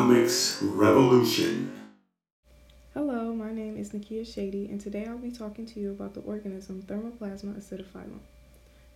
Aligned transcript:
Revolution. 0.00 1.70
Hello, 2.94 3.34
my 3.34 3.52
name 3.52 3.76
is 3.76 3.90
Nakia 3.90 4.26
Shady, 4.26 4.66
and 4.70 4.80
today 4.80 5.04
I'll 5.04 5.18
be 5.18 5.30
talking 5.30 5.66
to 5.66 5.78
you 5.78 5.90
about 5.90 6.14
the 6.14 6.22
organism 6.22 6.82
Thermoplasma 6.82 7.58
acidophilum. 7.58 8.20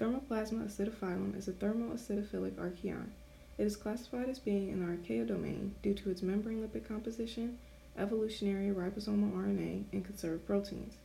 Thermoplasma 0.00 0.66
acidophilum 0.66 1.38
is 1.38 1.46
a 1.46 1.52
thermoacidophilic 1.52 2.58
archaeon. 2.58 3.12
It 3.58 3.64
is 3.64 3.76
classified 3.76 4.28
as 4.28 4.40
being 4.40 4.70
in 4.70 4.80
the 4.80 4.86
archaea 4.86 5.24
domain 5.24 5.76
due 5.84 5.94
to 5.94 6.10
its 6.10 6.20
membrane 6.20 6.66
lipid 6.66 6.88
composition, 6.88 7.58
evolutionary 7.96 8.74
ribosomal 8.74 9.32
RNA, 9.32 9.84
and 9.92 10.04
conserved 10.04 10.46
proteins. 10.46 10.96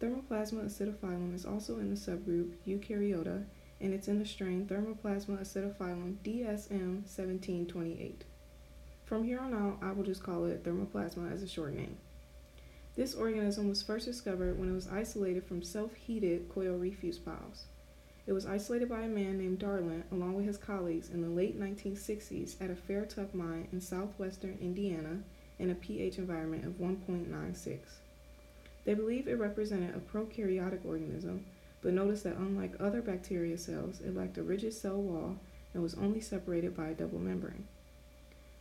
Thermoplasma 0.00 0.64
acidophilum 0.64 1.34
is 1.34 1.44
also 1.44 1.78
in 1.78 1.90
the 1.90 1.96
subgroup 1.96 2.52
Eukaryota, 2.66 3.44
and 3.82 3.92
it's 3.92 4.08
in 4.08 4.18
the 4.18 4.24
strain 4.24 4.66
Thermoplasma 4.66 5.38
acidophilum 5.42 6.16
DSM 6.24 7.02
1728. 7.04 8.24
From 9.06 9.22
here 9.22 9.38
on 9.38 9.54
out, 9.54 9.78
I 9.82 9.92
will 9.92 10.02
just 10.02 10.24
call 10.24 10.46
it 10.46 10.64
Thermoplasma 10.64 11.32
as 11.32 11.40
a 11.40 11.46
short 11.46 11.74
name. 11.74 11.96
This 12.96 13.14
organism 13.14 13.68
was 13.68 13.80
first 13.80 14.04
discovered 14.04 14.58
when 14.58 14.68
it 14.68 14.74
was 14.74 14.88
isolated 14.88 15.44
from 15.44 15.62
self 15.62 15.94
heated 15.94 16.48
coal 16.48 16.76
refuse 16.76 17.16
piles. 17.16 17.66
It 18.26 18.32
was 18.32 18.46
isolated 18.46 18.88
by 18.88 19.02
a 19.02 19.08
man 19.08 19.38
named 19.38 19.60
Darling 19.60 20.02
along 20.10 20.34
with 20.34 20.44
his 20.44 20.56
colleagues 20.56 21.10
in 21.10 21.22
the 21.22 21.28
late 21.28 21.56
1960s 21.56 22.60
at 22.60 22.70
a 22.70 22.74
Fairtuck 22.74 23.32
mine 23.32 23.68
in 23.70 23.80
southwestern 23.80 24.58
Indiana 24.60 25.20
in 25.60 25.70
a 25.70 25.76
pH 25.76 26.18
environment 26.18 26.64
of 26.64 26.80
1.96. 26.80 27.78
They 28.84 28.94
believe 28.94 29.28
it 29.28 29.38
represented 29.38 29.94
a 29.94 30.00
prokaryotic 30.00 30.84
organism, 30.84 31.46
but 31.80 31.92
noticed 31.92 32.24
that 32.24 32.38
unlike 32.38 32.74
other 32.80 33.02
bacteria 33.02 33.56
cells, 33.56 34.00
it 34.00 34.16
lacked 34.16 34.38
a 34.38 34.42
rigid 34.42 34.74
cell 34.74 35.00
wall 35.00 35.36
and 35.74 35.82
was 35.82 35.94
only 35.94 36.20
separated 36.20 36.76
by 36.76 36.88
a 36.88 36.94
double 36.94 37.20
membrane. 37.20 37.68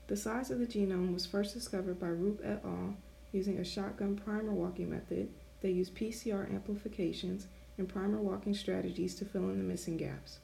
The 0.07 0.15
size 0.15 0.51
of 0.51 0.59
the 0.59 0.67
genome 0.67 1.13
was 1.13 1.25
first 1.25 1.55
discovered 1.55 1.99
by 1.99 2.09
Rupp 2.09 2.39
et 2.43 2.63
al. 2.63 2.95
using 3.31 3.57
a 3.57 3.65
shotgun 3.65 4.15
primer 4.15 4.53
walking 4.53 4.91
method. 4.91 5.29
They 5.61 5.71
used 5.71 5.95
PCR 5.95 6.47
amplifications 6.53 7.47
and 7.77 7.89
primer 7.89 8.19
walking 8.19 8.53
strategies 8.53 9.15
to 9.15 9.25
fill 9.25 9.49
in 9.49 9.57
the 9.57 9.63
missing 9.63 9.97
gaps. 9.97 10.37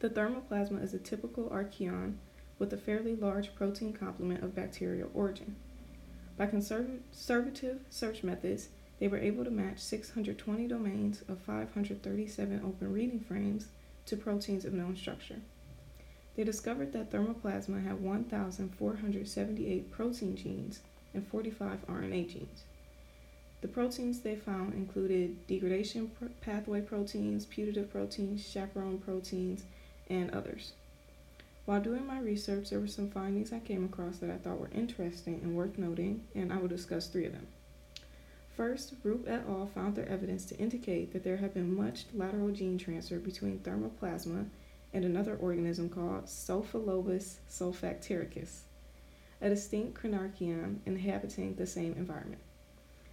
The 0.00 0.10
thermoplasma 0.10 0.82
is 0.82 0.94
a 0.94 0.98
typical 0.98 1.48
archaeon 1.50 2.18
with 2.58 2.72
a 2.72 2.76
fairly 2.76 3.14
large 3.14 3.54
protein 3.54 3.92
complement 3.92 4.42
of 4.42 4.54
bacterial 4.54 5.10
origin. 5.14 5.56
By 6.36 6.46
conservative 6.46 7.80
search 7.90 8.22
methods, 8.22 8.68
they 9.04 9.08
were 9.08 9.18
able 9.18 9.44
to 9.44 9.50
match 9.50 9.80
620 9.80 10.66
domains 10.66 11.20
of 11.28 11.38
537 11.40 12.62
open 12.64 12.90
reading 12.90 13.20
frames 13.20 13.66
to 14.06 14.16
proteins 14.16 14.64
of 14.64 14.72
known 14.72 14.96
structure. 14.96 15.42
They 16.34 16.44
discovered 16.44 16.94
that 16.94 17.12
thermoplasma 17.12 17.84
had 17.84 18.00
1,478 18.00 19.92
protein 19.92 20.36
genes 20.36 20.80
and 21.12 21.28
45 21.28 21.86
RNA 21.86 22.32
genes. 22.32 22.64
The 23.60 23.68
proteins 23.68 24.20
they 24.20 24.36
found 24.36 24.72
included 24.72 25.46
degradation 25.48 26.10
pathway 26.40 26.80
proteins, 26.80 27.44
putative 27.44 27.92
proteins, 27.92 28.48
chaperone 28.48 28.96
proteins, 28.96 29.64
and 30.08 30.30
others. 30.30 30.72
While 31.66 31.82
doing 31.82 32.06
my 32.06 32.20
research, 32.20 32.70
there 32.70 32.80
were 32.80 32.86
some 32.86 33.10
findings 33.10 33.52
I 33.52 33.58
came 33.58 33.84
across 33.84 34.16
that 34.20 34.30
I 34.30 34.38
thought 34.38 34.60
were 34.60 34.70
interesting 34.74 35.40
and 35.42 35.54
worth 35.54 35.76
noting, 35.76 36.24
and 36.34 36.50
I 36.50 36.56
will 36.56 36.68
discuss 36.68 37.08
three 37.08 37.26
of 37.26 37.32
them. 37.32 37.46
First, 38.56 38.94
Rupp 39.02 39.26
et 39.26 39.42
al. 39.48 39.66
found 39.66 39.96
their 39.96 40.08
evidence 40.08 40.44
to 40.46 40.58
indicate 40.58 41.12
that 41.12 41.24
there 41.24 41.38
had 41.38 41.52
been 41.52 41.74
much 41.74 42.04
lateral 42.14 42.52
gene 42.52 42.78
transfer 42.78 43.18
between 43.18 43.58
thermoplasma 43.58 44.46
and 44.92 45.04
another 45.04 45.34
organism 45.34 45.88
called 45.88 46.26
Sulfolobus 46.26 47.38
solfataricus, 47.50 48.60
a 49.40 49.48
distinct 49.48 50.00
crenarchaeon 50.00 50.78
inhabiting 50.86 51.56
the 51.56 51.66
same 51.66 51.94
environment. 51.94 52.40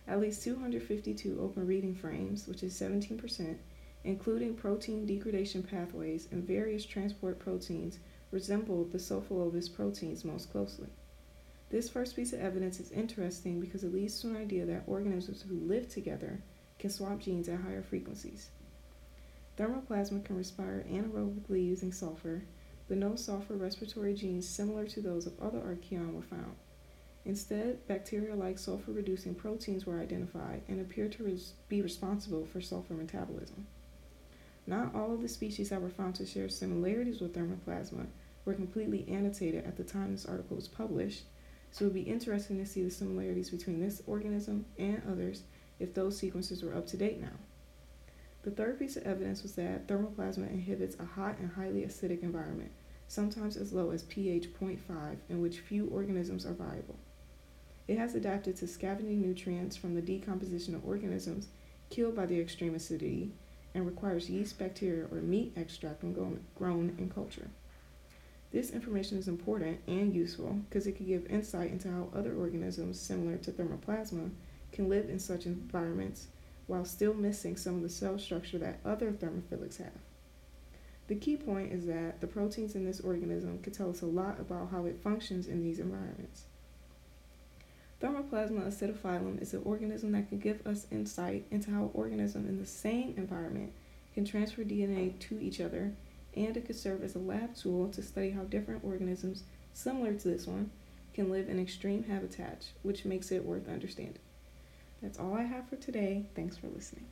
At 0.07 0.19
least 0.19 0.43
252 0.43 1.39
open 1.41 1.65
reading 1.65 1.95
frames, 1.95 2.47
which 2.47 2.61
is 2.61 2.79
17%, 2.79 3.57
including 4.03 4.53
protein 4.53 5.07
degradation 5.07 5.63
pathways 5.63 6.27
and 6.31 6.45
various 6.45 6.85
transport 6.85 7.39
proteins, 7.39 7.97
resembled 8.29 8.91
the 8.91 8.99
Sulfolobus 8.99 9.73
proteins 9.73 10.23
most 10.23 10.51
closely. 10.51 10.87
This 11.71 11.89
first 11.89 12.17
piece 12.17 12.33
of 12.33 12.41
evidence 12.41 12.81
is 12.81 12.91
interesting 12.91 13.61
because 13.61 13.85
it 13.85 13.93
leads 13.93 14.19
to 14.19 14.27
an 14.27 14.35
idea 14.35 14.65
that 14.65 14.83
organisms 14.87 15.41
who 15.41 15.55
live 15.55 15.87
together 15.87 16.43
can 16.77 16.89
swap 16.89 17.19
genes 17.19 17.47
at 17.47 17.61
higher 17.61 17.81
frequencies. 17.81 18.49
Thermoplasma 19.57 20.25
can 20.25 20.35
respire 20.35 20.85
anaerobically 20.91 21.65
using 21.65 21.93
sulfur, 21.93 22.43
but 22.89 22.97
no 22.97 23.15
sulfur 23.15 23.55
respiratory 23.55 24.13
genes 24.13 24.49
similar 24.49 24.85
to 24.87 24.99
those 24.99 25.25
of 25.25 25.39
other 25.39 25.59
archaeon 25.59 26.13
were 26.13 26.21
found. 26.21 26.55
Instead, 27.23 27.87
bacteria 27.87 28.35
like 28.35 28.57
sulfur 28.57 28.91
reducing 28.91 29.33
proteins 29.33 29.85
were 29.85 30.01
identified 30.01 30.63
and 30.67 30.81
appear 30.81 31.07
to 31.07 31.23
res- 31.23 31.53
be 31.69 31.81
responsible 31.81 32.45
for 32.45 32.59
sulfur 32.59 32.95
metabolism. 32.95 33.65
Not 34.67 34.93
all 34.93 35.13
of 35.13 35.21
the 35.21 35.29
species 35.29 35.69
that 35.69 35.81
were 35.81 35.89
found 35.89 36.15
to 36.15 36.25
share 36.25 36.49
similarities 36.49 37.21
with 37.21 37.33
thermoplasma 37.33 38.07
were 38.43 38.55
completely 38.55 39.07
annotated 39.07 39.65
at 39.65 39.77
the 39.77 39.83
time 39.85 40.11
this 40.11 40.25
article 40.25 40.57
was 40.57 40.67
published, 40.67 41.23
so 41.71 41.85
it 41.85 41.87
would 41.87 41.93
be 41.93 42.01
interesting 42.01 42.57
to 42.57 42.65
see 42.65 42.83
the 42.83 42.91
similarities 42.91 43.49
between 43.49 43.79
this 43.79 44.01
organism 44.05 44.65
and 44.77 45.01
others 45.09 45.43
if 45.79 45.93
those 45.93 46.17
sequences 46.17 46.63
were 46.63 46.75
up 46.75 46.85
to 46.87 46.97
date 46.97 47.19
now. 47.19 47.37
The 48.43 48.51
third 48.51 48.79
piece 48.79 48.97
of 48.97 49.03
evidence 49.03 49.43
was 49.43 49.53
that 49.55 49.87
thermoplasma 49.87 50.49
inhibits 50.49 50.97
a 50.99 51.05
hot 51.05 51.37
and 51.39 51.51
highly 51.51 51.83
acidic 51.83 52.23
environment, 52.23 52.71
sometimes 53.07 53.55
as 53.55 53.71
low 53.71 53.91
as 53.91 54.03
pH 54.03 54.53
0.5, 54.53 55.17
in 55.29 55.41
which 55.41 55.59
few 55.59 55.87
organisms 55.87 56.45
are 56.45 56.53
viable. 56.53 56.97
It 57.87 57.97
has 57.97 58.15
adapted 58.15 58.55
to 58.57 58.67
scavenging 58.67 59.21
nutrients 59.21 59.75
from 59.75 59.95
the 59.95 60.01
decomposition 60.01 60.75
of 60.75 60.87
organisms 60.87 61.47
killed 61.89 62.15
by 62.15 62.25
the 62.25 62.39
extreme 62.39 62.73
acidity 62.73 63.31
and 63.73 63.85
requires 63.85 64.29
yeast 64.29 64.57
bacteria 64.57 65.05
or 65.11 65.21
meat 65.21 65.53
extract 65.55 66.03
when 66.03 66.41
grown 66.55 66.95
in 66.97 67.09
culture. 67.09 67.49
This 68.51 68.71
information 68.71 69.17
is 69.17 69.29
important 69.29 69.79
and 69.87 70.13
useful 70.13 70.59
because 70.69 70.85
it 70.85 70.97
can 70.97 71.05
give 71.05 71.25
insight 71.27 71.71
into 71.71 71.89
how 71.89 72.09
other 72.13 72.35
organisms 72.35 72.99
similar 72.99 73.37
to 73.37 73.51
thermoplasma 73.51 74.29
can 74.73 74.89
live 74.89 75.09
in 75.09 75.19
such 75.19 75.45
environments 75.45 76.27
while 76.67 76.85
still 76.85 77.13
missing 77.13 77.55
some 77.55 77.75
of 77.75 77.81
the 77.81 77.89
cell 77.89 78.19
structure 78.19 78.57
that 78.57 78.79
other 78.85 79.11
thermophilics 79.11 79.77
have. 79.77 79.91
The 81.07 81.15
key 81.15 81.35
point 81.35 81.71
is 81.73 81.85
that 81.87 82.21
the 82.21 82.27
proteins 82.27 82.75
in 82.75 82.85
this 82.85 83.01
organism 83.01 83.59
can 83.61 83.73
tell 83.73 83.89
us 83.89 84.01
a 84.01 84.05
lot 84.05 84.39
about 84.39 84.69
how 84.71 84.85
it 84.85 85.01
functions 85.01 85.47
in 85.47 85.63
these 85.63 85.79
environments. 85.79 86.43
Thermoplasma 88.01 88.65
acidophilum 88.65 89.41
is 89.41 89.53
an 89.53 89.61
organism 89.63 90.11
that 90.13 90.29
can 90.29 90.39
give 90.39 90.65
us 90.65 90.87
insight 90.91 91.45
into 91.51 91.71
how 91.71 91.83
an 91.83 91.91
organism 91.93 92.47
in 92.47 92.59
the 92.59 92.65
same 92.65 93.13
environment 93.15 93.71
can 94.13 94.25
transfer 94.25 94.63
DNA 94.63 95.17
to 95.19 95.39
each 95.39 95.61
other, 95.61 95.93
and 96.35 96.55
it 96.55 96.65
could 96.65 96.75
serve 96.75 97.03
as 97.03 97.15
a 97.15 97.19
lab 97.19 97.55
tool 97.55 97.89
to 97.89 98.01
study 98.01 98.31
how 98.31 98.43
different 98.43 98.83
organisms 98.83 99.43
similar 99.73 100.13
to 100.13 100.27
this 100.27 100.47
one 100.47 100.71
can 101.13 101.29
live 101.29 101.49
in 101.49 101.59
extreme 101.59 102.03
habitats, 102.03 102.71
which 102.83 103.05
makes 103.05 103.31
it 103.31 103.45
worth 103.45 103.67
understanding. 103.67 104.19
That's 105.01 105.19
all 105.19 105.33
I 105.33 105.43
have 105.43 105.67
for 105.67 105.75
today. 105.75 106.25
Thanks 106.35 106.57
for 106.57 106.67
listening. 106.67 107.05